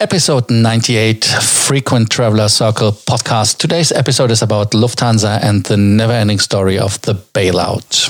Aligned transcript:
Episode 0.00 0.48
98 0.48 1.24
Frequent 1.24 2.08
Traveler 2.08 2.46
Circle 2.46 2.92
podcast. 2.92 3.58
Today's 3.58 3.90
episode 3.90 4.30
is 4.30 4.42
about 4.42 4.70
Lufthansa 4.70 5.42
and 5.42 5.64
the 5.64 5.76
never 5.76 6.12
ending 6.12 6.38
story 6.38 6.78
of 6.78 7.00
the 7.02 7.14
bailout. 7.14 8.08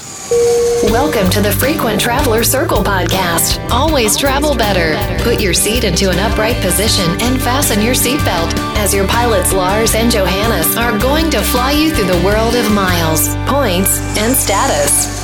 Welcome 0.93 1.31
to 1.31 1.41
the 1.41 1.51
Frequent 1.51 1.99
Traveler 1.99 2.45
Circle 2.45 2.85
podcast. 2.85 3.59
Always 3.71 4.19
travel 4.19 4.55
better. 4.55 4.99
Put 5.25 5.41
your 5.41 5.55
seat 5.55 5.83
into 5.83 6.11
an 6.11 6.19
upright 6.19 6.57
position 6.57 7.11
and 7.23 7.41
fasten 7.41 7.81
your 7.81 7.95
seatbelt 7.95 8.53
as 8.77 8.93
your 8.93 9.09
pilots 9.09 9.55
Lars 9.55 9.95
and 9.95 10.13
Johannes 10.13 10.77
are 10.77 10.99
going 10.99 11.31
to 11.31 11.41
fly 11.41 11.73
you 11.73 11.91
through 11.95 12.13
the 12.13 12.23
world 12.23 12.55
of 12.55 12.71
miles, 12.71 13.35
points, 13.47 13.99
and 14.19 14.37
status. 14.37 15.18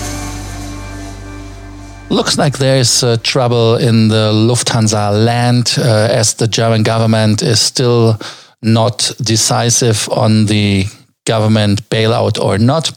Looks 2.14 2.38
like 2.38 2.58
there's 2.58 3.02
uh, 3.02 3.16
trouble 3.24 3.74
in 3.74 4.06
the 4.06 4.30
Lufthansa 4.32 5.10
land 5.26 5.74
uh, 5.76 6.06
as 6.12 6.34
the 6.34 6.46
German 6.46 6.84
government 6.84 7.42
is 7.42 7.60
still 7.60 8.20
not 8.62 9.10
decisive 9.20 10.08
on 10.10 10.46
the 10.46 10.84
government 11.26 11.90
bailout 11.90 12.38
or 12.38 12.56
not. 12.56 12.92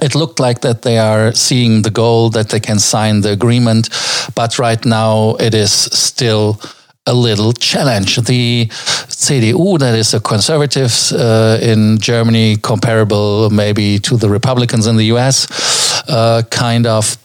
It 0.00 0.14
looked 0.14 0.40
like 0.40 0.62
that 0.62 0.80
they 0.80 0.96
are 0.96 1.34
seeing 1.34 1.82
the 1.82 1.90
goal 1.90 2.30
that 2.30 2.48
they 2.48 2.58
can 2.58 2.78
sign 2.78 3.20
the 3.20 3.32
agreement, 3.32 3.90
but 4.34 4.58
right 4.58 4.82
now 4.82 5.36
it 5.38 5.52
is 5.52 5.70
still 5.70 6.58
a 7.04 7.12
little 7.12 7.52
challenge. 7.52 8.16
The 8.16 8.68
CDU, 8.70 9.78
that 9.78 9.94
is 9.94 10.12
the 10.12 10.20
conservatives 10.20 11.12
uh, 11.12 11.58
in 11.60 11.98
Germany, 11.98 12.56
comparable 12.56 13.50
maybe 13.50 13.98
to 13.98 14.16
the 14.16 14.30
Republicans 14.30 14.86
in 14.86 14.96
the 14.96 15.12
US, 15.12 15.46
uh, 16.08 16.40
kind 16.50 16.86
of 16.86 17.18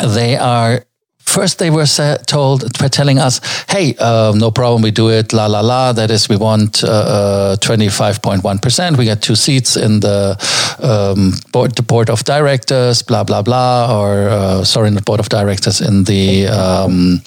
they 0.00 0.36
are 0.36 0.84
first 1.18 1.58
they 1.58 1.70
were 1.70 1.86
told 2.26 2.62
were 2.80 2.88
telling 2.88 3.18
us 3.18 3.40
hey 3.68 3.94
uh, 3.98 4.32
no 4.36 4.50
problem 4.50 4.82
we 4.82 4.90
do 4.90 5.08
it 5.08 5.32
la 5.32 5.46
la 5.46 5.60
la 5.60 5.92
that 5.92 6.10
is 6.10 6.28
we 6.28 6.36
want 6.36 6.82
uh, 6.84 7.56
25.1% 7.60 8.92
uh, 8.92 8.96
we 8.98 9.04
get 9.04 9.22
two 9.22 9.36
seats 9.36 9.76
in 9.76 10.00
the 10.00 10.36
um, 10.82 11.32
board, 11.52 11.74
the 11.76 11.82
board 11.82 12.10
of 12.10 12.24
directors 12.24 13.02
blah 13.02 13.24
blah 13.24 13.42
blah 13.42 13.98
or 13.98 14.28
uh, 14.28 14.64
sorry 14.64 14.90
not 14.90 15.04
board 15.04 15.20
of 15.20 15.28
directors 15.28 15.80
in 15.80 16.04
the 16.04 16.46
um, 16.48 17.22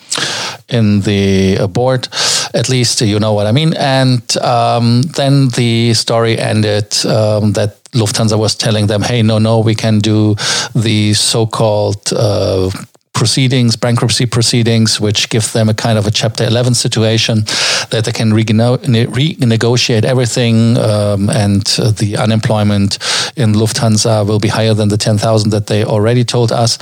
in 0.70 1.02
the 1.02 1.58
uh, 1.60 1.68
board. 1.68 2.08
At 2.54 2.70
least 2.70 3.02
you 3.02 3.20
know 3.20 3.34
what 3.34 3.48
i 3.48 3.52
mean. 3.52 3.74
And 3.76 4.38
um, 4.38 5.02
then 5.16 5.50
the 5.50 5.94
story 5.94 6.38
ended 6.38 7.06
um, 7.06 7.54
that 7.54 7.78
Lufthansa 7.96 8.38
was 8.38 8.56
telling 8.56 8.88
them, 8.88 9.02
hey, 9.02 9.22
no, 9.22 9.40
no, 9.40 9.60
we 9.60 9.76
can 9.76 10.00
do 10.00 10.36
the 10.76 11.14
so 11.14 11.48
called 11.48 12.14
uh, 12.14 12.70
proceedings, 13.14 13.76
bankruptcy 13.78 14.26
proceedings, 14.26 15.00
which 15.00 15.30
give 15.30 15.52
them 15.54 15.70
a 15.70 15.74
kind 15.74 15.98
of 15.98 16.06
a 16.06 16.12
Chapter 16.12 16.44
11 16.44 16.74
situation 16.74 17.46
that 17.90 18.04
they 18.06 18.12
can 18.12 18.32
renegotiate 18.34 20.04
everything, 20.04 20.78
um, 20.78 21.30
and 21.30 21.76
uh, 21.80 21.92
the 21.92 22.18
unemployment 22.18 23.00
in 23.36 23.54
Lufthansa 23.54 24.28
will 24.28 24.40
be 24.40 24.50
higher 24.50 24.74
than 24.74 24.90
the 24.90 24.98
10,000 24.98 25.50
that 25.52 25.68
they 25.68 25.84
already 25.84 26.24
told 26.24 26.52
us. 26.52 26.78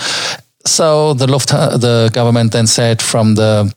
So 0.65 1.13
the 1.13 1.27
Lufthansa, 1.27 1.79
the 1.79 2.09
government 2.13 2.51
then 2.51 2.67
said 2.67 3.01
from 3.01 3.35
the 3.35 3.73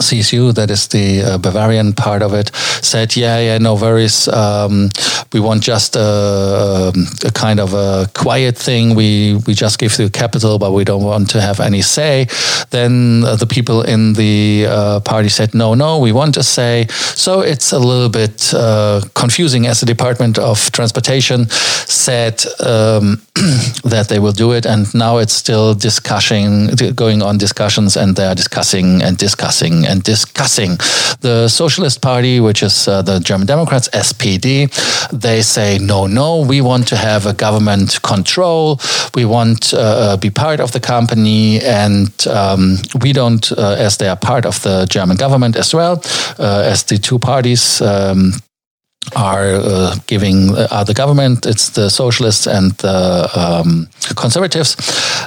CSU, 0.00 0.54
that 0.54 0.70
is 0.70 0.88
the 0.88 1.22
uh, 1.22 1.38
Bavarian 1.38 1.92
part 1.92 2.22
of 2.22 2.34
it, 2.34 2.50
said, 2.82 3.16
"Yeah, 3.16 3.38
yeah, 3.38 3.58
no 3.58 3.74
worries. 3.74 4.28
Um, 4.28 4.90
we 5.32 5.40
want 5.40 5.62
just 5.62 5.96
a, 5.96 6.92
a, 7.24 7.30
kind 7.32 7.60
of 7.60 7.74
a 7.74 8.08
quiet 8.14 8.56
thing. 8.56 8.94
We 8.94 9.40
we 9.46 9.54
just 9.54 9.78
give 9.78 9.96
the 9.96 10.10
capital, 10.10 10.58
but 10.58 10.72
we 10.72 10.84
don't 10.84 11.04
want 11.04 11.30
to 11.30 11.40
have 11.40 11.60
any 11.60 11.82
say." 11.82 12.26
Then 12.70 13.24
uh, 13.24 13.36
the 13.36 13.46
people 13.46 13.82
in 13.82 14.14
the 14.14 14.66
uh, 14.68 15.00
party 15.00 15.28
said, 15.28 15.54
"No, 15.54 15.74
no, 15.74 15.98
we 15.98 16.12
want 16.12 16.34
to 16.34 16.42
say." 16.42 16.86
So 17.14 17.40
it's 17.40 17.72
a 17.72 17.78
little 17.78 18.08
bit 18.08 18.52
uh, 18.54 19.02
confusing, 19.14 19.66
as 19.66 19.80
the 19.80 19.86
Department 19.86 20.38
of 20.38 20.70
Transportation 20.72 21.46
said 21.86 22.44
um, 22.60 23.20
that 23.84 24.06
they 24.08 24.18
will 24.18 24.32
do 24.32 24.52
it, 24.52 24.66
and 24.66 24.92
now 24.94 25.18
it's 25.18 25.34
still 25.34 25.74
discussing, 25.74 26.68
going 26.94 27.22
on 27.22 27.38
discussions, 27.38 27.96
and 27.96 28.16
they 28.16 28.26
are 28.26 28.34
discussing 28.34 29.02
and 29.02 29.18
discussing 29.18 29.73
and 29.82 30.02
discussing. 30.02 30.76
The 31.20 31.48
Socialist 31.48 32.00
Party, 32.00 32.38
which 32.38 32.62
is 32.62 32.86
uh, 32.86 33.02
the 33.02 33.18
German 33.18 33.46
Democrats, 33.46 33.88
SPD, 33.88 34.68
they 35.10 35.42
say, 35.42 35.78
no, 35.78 36.06
no, 36.06 36.40
we 36.40 36.60
want 36.60 36.86
to 36.88 36.96
have 36.96 37.26
a 37.26 37.32
government 37.32 38.02
control. 38.02 38.78
We 39.14 39.24
want 39.24 39.62
to 39.70 39.80
uh, 39.80 40.16
be 40.16 40.30
part 40.30 40.60
of 40.60 40.70
the 40.72 40.80
company. 40.80 41.60
And 41.60 42.12
um, 42.26 42.76
we 43.00 43.12
don't, 43.12 43.44
uh, 43.52 43.76
as 43.78 43.96
they 43.96 44.08
are 44.08 44.16
part 44.16 44.44
of 44.46 44.62
the 44.62 44.86
German 44.86 45.16
government 45.16 45.56
as 45.56 45.74
well, 45.74 46.02
uh, 46.38 46.62
as 46.72 46.84
the 46.84 46.98
two 46.98 47.18
parties. 47.18 47.80
Um, 47.80 48.32
are 49.16 49.54
uh, 49.54 49.96
giving 50.06 50.50
uh, 50.54 50.84
the 50.84 50.94
government. 50.94 51.46
It's 51.46 51.70
the 51.70 51.88
socialists 51.90 52.46
and 52.46 52.72
the 52.78 53.28
um, 53.34 53.88
conservatives. 54.16 54.76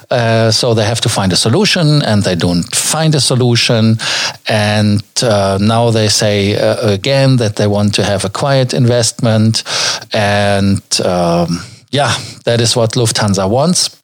Uh, 0.10 0.52
so 0.52 0.74
they 0.74 0.86
have 0.86 1.02
to 1.02 1.10
find 1.10 1.34
a 1.34 1.36
solution, 1.36 2.02
and 2.04 2.24
they 2.24 2.36
don't 2.36 2.76
find 2.76 3.16
a 3.16 3.20
solution. 3.20 3.98
And 4.48 5.04
uh, 5.22 5.58
now 5.62 5.92
they 5.92 6.10
say 6.10 6.56
uh, 6.56 6.92
again 6.92 7.38
that 7.38 7.56
they 7.56 7.68
want 7.68 7.94
to 7.96 8.04
have 8.04 8.26
a 8.26 8.30
quiet 8.30 8.74
investment, 8.74 9.64
and 10.14 10.82
um, 11.04 11.60
yeah, 11.92 12.14
that 12.46 12.62
is 12.62 12.76
what 12.76 12.92
Lufthansa 12.94 13.50
wants 13.50 13.98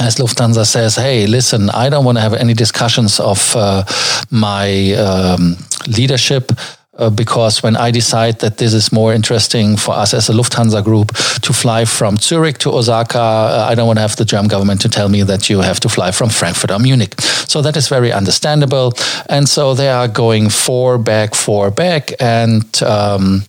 as 0.00 0.16
Lufthansa 0.16 0.64
says, 0.64 0.94
hey, 0.94 1.26
listen, 1.26 1.70
I 1.70 1.88
don't 1.88 2.04
want 2.04 2.18
to 2.18 2.22
have 2.22 2.34
any 2.34 2.54
discussions 2.54 3.18
of 3.18 3.54
uh, 3.56 3.82
my 4.30 4.92
um, 4.92 5.56
leadership 5.88 6.52
uh, 6.98 7.10
because 7.10 7.62
when 7.62 7.76
I 7.76 7.90
decide 7.90 8.40
that 8.40 8.58
this 8.58 8.74
is 8.74 8.92
more 8.92 9.14
interesting 9.14 9.76
for 9.76 9.94
us 9.94 10.14
as 10.14 10.28
a 10.28 10.32
Lufthansa 10.32 10.82
group 10.82 11.14
to 11.42 11.52
fly 11.52 11.84
from 11.84 12.16
Zurich 12.16 12.58
to 12.58 12.70
Osaka, 12.70 13.18
uh, 13.18 13.66
I 13.70 13.74
don't 13.74 13.86
want 13.86 13.98
to 13.98 14.02
have 14.02 14.16
the 14.16 14.24
German 14.24 14.48
government 14.48 14.80
to 14.82 14.88
tell 14.88 15.08
me 15.08 15.22
that 15.22 15.48
you 15.48 15.60
have 15.60 15.80
to 15.80 15.88
fly 15.88 16.10
from 16.10 16.28
Frankfurt 16.28 16.70
or 16.70 16.78
Munich. 16.78 17.20
So 17.20 17.62
that 17.62 17.76
is 17.76 17.88
very 17.88 18.12
understandable. 18.12 18.92
And 19.28 19.48
so 19.48 19.74
they 19.74 19.88
are 19.88 20.08
going 20.08 20.50
four 20.50 20.98
back, 20.98 21.34
four 21.34 21.70
back. 21.70 22.12
And 22.20 22.82
um, 22.82 23.44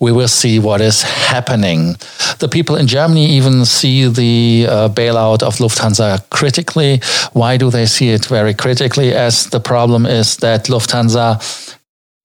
we 0.00 0.12
will 0.12 0.28
see 0.28 0.58
what 0.58 0.80
is 0.80 1.02
happening. 1.02 1.96
The 2.38 2.48
people 2.48 2.76
in 2.76 2.86
Germany 2.86 3.26
even 3.26 3.64
see 3.64 4.06
the 4.06 4.66
uh, 4.68 4.88
bailout 4.88 5.42
of 5.42 5.56
Lufthansa 5.56 6.28
critically. 6.30 7.00
Why 7.32 7.56
do 7.56 7.70
they 7.70 7.86
see 7.86 8.10
it 8.10 8.26
very 8.26 8.54
critically? 8.54 9.12
As 9.12 9.46
the 9.46 9.60
problem 9.60 10.06
is 10.06 10.36
that 10.38 10.64
Lufthansa 10.64 11.69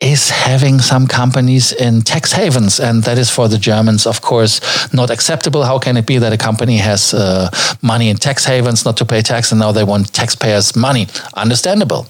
is 0.01 0.29
having 0.29 0.79
some 0.79 1.07
companies 1.07 1.71
in 1.71 2.01
tax 2.01 2.33
havens. 2.33 2.79
And 2.79 3.03
that 3.03 3.17
is 3.17 3.29
for 3.29 3.47
the 3.47 3.57
Germans, 3.57 4.05
of 4.05 4.21
course, 4.21 4.59
not 4.93 5.09
acceptable. 5.09 5.63
How 5.63 5.79
can 5.79 5.95
it 5.95 6.05
be 6.05 6.17
that 6.17 6.33
a 6.33 6.37
company 6.37 6.77
has 6.77 7.13
uh, 7.13 7.49
money 7.81 8.09
in 8.09 8.17
tax 8.17 8.45
havens 8.45 8.83
not 8.83 8.97
to 8.97 9.05
pay 9.05 9.21
tax 9.21 9.51
and 9.51 9.59
now 9.59 9.71
they 9.71 9.85
want 9.85 10.11
taxpayers' 10.13 10.75
money? 10.75 11.07
Understandable. 11.35 12.07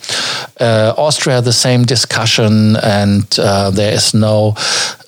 Uh, 0.59 0.94
Austria, 0.97 1.41
the 1.41 1.53
same 1.53 1.83
discussion, 1.83 2.75
and 2.78 3.25
uh, 3.39 3.72
there 3.72 3.94
is 3.94 4.13
no 4.13 4.53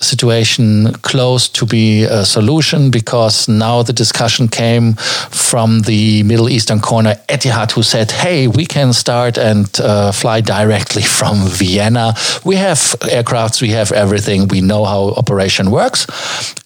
situation 0.00 0.92
close 1.02 1.48
to 1.48 1.66
be 1.66 2.04
a 2.04 2.24
solution 2.24 2.90
because 2.90 3.48
now 3.48 3.82
the 3.82 3.92
discussion 3.92 4.48
came 4.48 4.94
from 4.94 5.82
the 5.82 6.22
Middle 6.24 6.48
Eastern 6.48 6.80
corner, 6.80 7.14
Etihad, 7.28 7.72
who 7.72 7.82
said, 7.82 8.10
hey, 8.10 8.48
we 8.48 8.66
can 8.66 8.92
start 8.92 9.38
and 9.38 9.68
uh, 9.80 10.12
fly 10.12 10.40
directly 10.40 11.02
from 11.18 11.46
Vienna. 11.46 12.14
We 12.44 12.56
have 12.56 12.78
aircrafts, 13.00 13.62
we 13.62 13.70
have 13.70 13.92
everything, 13.92 14.48
we 14.48 14.60
know 14.60 14.84
how 14.84 15.10
operation 15.16 15.70
works. 15.70 16.06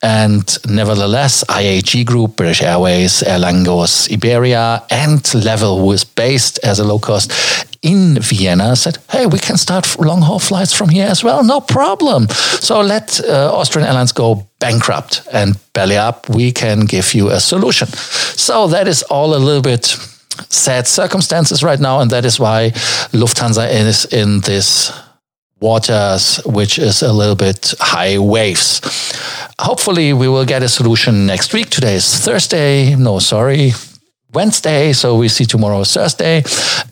And 0.02 0.44
nevertheless, 0.68 1.44
IAG 1.44 2.04
Group, 2.06 2.36
British 2.36 2.62
Airways, 2.62 3.22
Aer 3.22 3.38
Lingus, 3.38 4.12
Iberia, 4.12 4.82
and 4.90 5.22
Level, 5.34 5.78
who 5.78 5.92
is 5.92 6.04
based 6.04 6.58
as 6.64 6.78
a 6.78 6.84
low 6.84 6.98
cost 6.98 7.32
in 7.82 8.18
Vienna 8.20 8.76
said, 8.76 8.98
hey, 9.10 9.26
we 9.26 9.38
can 9.38 9.56
start 9.56 9.98
long 9.98 10.22
haul 10.22 10.38
flights 10.38 10.72
from 10.72 10.88
here 10.88 11.08
as 11.08 11.24
well. 11.24 11.44
No 11.44 11.60
problem. 11.60 12.28
So 12.60 12.80
let 12.80 13.20
uh, 13.24 13.52
Austrian 13.52 13.86
Airlines 13.86 14.12
go 14.12 14.46
bankrupt 14.60 15.22
and 15.32 15.56
belly 15.72 15.96
up. 15.96 16.28
We 16.28 16.52
can 16.52 16.86
give 16.86 17.12
you 17.12 17.30
a 17.30 17.40
solution. 17.40 17.88
So 17.88 18.68
that 18.68 18.86
is 18.86 19.02
all 19.04 19.34
a 19.34 19.38
little 19.38 19.62
bit 19.62 19.86
sad 20.48 20.86
circumstances 20.86 21.62
right 21.62 21.80
now. 21.80 22.00
And 22.00 22.10
that 22.12 22.24
is 22.24 22.38
why 22.38 22.70
Lufthansa 23.12 23.68
is 23.68 24.04
in 24.06 24.40
this 24.40 24.92
waters, 25.60 26.40
which 26.44 26.78
is 26.78 27.02
a 27.02 27.12
little 27.12 27.36
bit 27.36 27.74
high 27.80 28.18
waves. 28.18 28.80
Hopefully, 29.58 30.12
we 30.12 30.28
will 30.28 30.44
get 30.44 30.62
a 30.62 30.68
solution 30.68 31.26
next 31.26 31.52
week. 31.52 31.70
Today 31.70 31.94
is 31.94 32.18
Thursday. 32.18 32.94
No, 32.96 33.18
sorry. 33.18 33.72
Wednesday, 34.34 34.92
so 34.92 35.16
we 35.16 35.28
see 35.28 35.44
tomorrow 35.44 35.84
Thursday, 35.84 36.42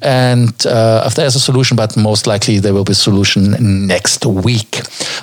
and 0.02 0.54
uh, 0.66 1.04
if 1.06 1.14
there's 1.14 1.36
a 1.36 1.40
solution, 1.40 1.76
but 1.76 1.96
most 1.96 2.26
likely 2.26 2.58
there 2.58 2.74
will 2.74 2.84
be 2.84 2.92
a 2.92 2.94
solution 2.94 3.86
next 3.86 4.26
week. 4.26 4.76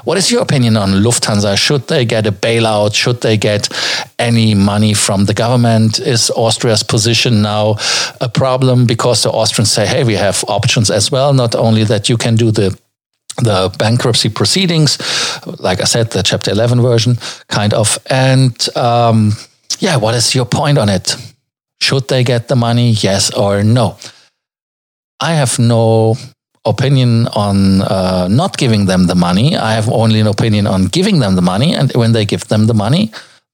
What 0.03 0.17
is 0.17 0.31
your 0.31 0.41
opinion 0.41 0.77
on 0.77 0.89
Lufthansa? 1.03 1.57
Should 1.57 1.87
they 1.87 2.05
get 2.05 2.25
a 2.25 2.31
bailout? 2.31 2.95
Should 2.95 3.21
they 3.21 3.37
get 3.37 3.69
any 4.17 4.55
money 4.55 4.93
from 4.93 5.25
the 5.25 5.33
government? 5.33 5.99
Is 5.99 6.31
Austria's 6.35 6.83
position 6.83 7.41
now 7.41 7.75
a 8.19 8.29
problem 8.29 8.85
because 8.85 9.23
the 9.23 9.29
Austrians 9.29 9.71
say, 9.71 9.85
"Hey, 9.85 10.03
we 10.03 10.15
have 10.15 10.43
options 10.47 10.89
as 10.89 11.11
well. 11.11 11.33
Not 11.33 11.55
only 11.55 11.83
that 11.83 12.09
you 12.09 12.17
can 12.17 12.35
do 12.35 12.51
the 12.51 12.77
the 13.43 13.71
bankruptcy 13.77 14.29
proceedings, 14.29 14.97
like 15.59 15.79
I 15.81 15.85
said, 15.85 16.09
the 16.09 16.23
Chapter 16.23 16.51
11 16.51 16.81
version, 16.81 17.17
kind 17.47 17.73
of. 17.73 17.99
And 18.09 18.67
um, 18.75 19.33
yeah, 19.79 19.97
what 19.97 20.15
is 20.15 20.33
your 20.33 20.45
point 20.45 20.77
on 20.77 20.89
it? 20.89 21.15
Should 21.81 22.07
they 22.07 22.23
get 22.23 22.47
the 22.47 22.55
money? 22.55 22.91
Yes 22.91 23.33
or 23.33 23.63
no? 23.63 23.97
I 25.19 25.33
have 25.33 25.57
no 25.59 26.15
opinion 26.65 27.27
on 27.27 27.81
uh, 27.81 28.27
not 28.29 28.57
giving 28.57 28.85
them 28.85 29.07
the 29.07 29.15
money. 29.15 29.55
I 29.55 29.73
have 29.73 29.89
only 29.89 30.19
an 30.19 30.27
opinion 30.27 30.67
on 30.67 30.85
giving 30.85 31.19
them 31.19 31.35
the 31.35 31.41
money. 31.41 31.73
And 31.73 31.91
when 31.93 32.11
they 32.11 32.25
give 32.25 32.47
them 32.47 32.67
the 32.67 32.73
money, 32.73 33.11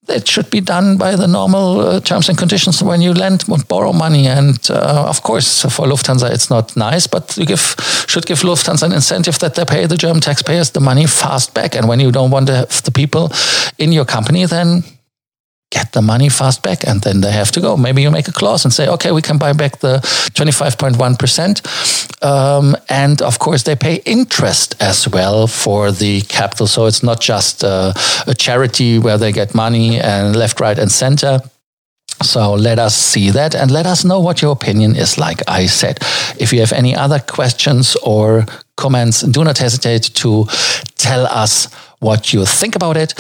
it 0.08 0.28
should 0.28 0.50
be 0.50 0.60
done 0.60 0.98
by 0.98 1.16
the 1.16 1.28
normal 1.28 1.80
uh, 1.80 2.00
terms 2.02 2.28
and 2.28 2.38
conditions 2.38 2.84
when 2.84 3.02
you 3.02 3.14
lend 3.14 3.46
and 3.48 3.68
borrow 3.68 3.94
money. 3.94 4.28
And 4.28 4.60
uh, 4.70 5.06
of 5.08 5.24
course, 5.24 5.62
for 5.62 5.88
Lufthansa, 5.88 6.32
it's 6.32 6.50
not 6.50 6.76
nice, 6.76 7.08
but 7.08 7.38
you 7.38 7.46
give 7.46 7.76
should 8.08 8.26
give 8.26 8.40
Lufthansa 8.40 8.84
an 8.84 8.92
incentive 8.92 9.40
that 9.40 9.56
they 9.56 9.66
pay 9.66 9.86
the 9.86 9.98
German 9.98 10.22
taxpayers 10.22 10.72
the 10.72 10.82
money 10.82 11.08
fast 11.08 11.54
back. 11.54 11.76
And 11.76 11.88
when 11.88 12.00
you 12.00 12.12
don't 12.12 12.32
want 12.32 12.48
to 12.48 12.56
have 12.56 12.84
the 12.84 12.92
people 12.92 13.32
in 13.78 13.92
your 13.94 14.06
company, 14.06 14.46
then 14.46 14.84
get 15.74 15.92
the 15.92 16.02
money 16.02 16.30
fast 16.30 16.62
back 16.62 16.88
and 16.88 17.02
then 17.02 17.22
they 17.22 17.32
have 17.32 17.52
to 17.52 17.60
go. 17.60 17.76
Maybe 17.76 18.02
you 18.04 18.12
make 18.12 18.28
a 18.28 18.32
clause 18.32 18.64
and 18.66 18.74
say, 18.74 18.88
okay, 18.88 19.12
we 19.12 19.22
can 19.22 19.38
buy 19.40 19.54
back 19.54 19.80
the 19.80 20.00
25.1%. 20.36 22.24
Um, 22.24 22.76
and 22.90 23.22
of 23.22 23.40
course, 23.40 23.64
they 23.64 23.76
pay 23.76 23.96
interest 24.06 24.76
as 24.80 25.08
well 25.08 25.48
for 25.48 25.92
the 25.92 26.22
capital. 26.22 26.68
So 26.68 26.86
it's 26.86 27.02
not 27.02 27.20
just 27.20 27.64
uh, 27.64 27.94
a 28.28 28.36
charity 28.36 29.00
where 29.00 29.18
they 29.18 29.32
get 29.32 29.56
money 29.56 30.00
and 30.00 30.36
left, 30.36 30.60
right, 30.60 30.78
and 30.78 30.92
center. 30.92 31.40
So 32.22 32.54
let 32.54 32.80
us 32.80 32.96
see 32.96 33.32
that 33.32 33.56
and 33.56 33.72
let 33.72 33.86
us 33.86 34.06
know 34.06 34.20
what 34.20 34.42
your 34.42 34.52
opinion 34.52 34.96
is 34.96 35.18
like 35.18 35.42
I 35.48 35.66
said. 35.68 35.98
If 36.40 36.54
you 36.54 36.60
have 36.60 36.72
any 36.72 36.96
other 36.96 37.20
questions 37.20 37.98
or 38.04 38.46
comments, 38.78 39.22
do 39.22 39.44
not 39.44 39.58
hesitate 39.58 40.04
to 40.22 40.46
tell 40.96 41.26
us 41.26 41.74
what 42.00 42.34
you 42.34 42.46
think 42.46 42.76
about 42.76 42.98
it. 42.98 43.14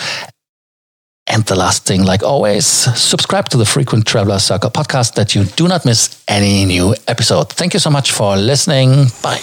And 1.33 1.44
the 1.45 1.56
last 1.56 1.88
thing, 1.88 2.03
like 2.03 2.21
always, 2.21 2.68
subscribe 2.68 3.50
to 3.50 3.57
the 3.57 3.65
Frequent 3.65 4.06
Traveler 4.06 4.38
Circle 4.38 4.69
podcast 4.69 5.15
that 5.15 5.33
you 5.33 5.45
do 5.45 5.68
not 5.68 5.83
miss 5.83 6.24
any 6.27 6.63
new 6.63 6.94
episode. 7.07 7.50
Thank 7.50 7.74
you 7.74 7.80
so 7.80 7.89
much 7.89 8.12
for 8.12 8.38
listening. 8.38 9.07
Bye. 9.24 9.39